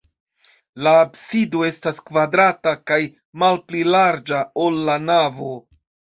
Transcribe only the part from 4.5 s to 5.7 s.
ol la navo.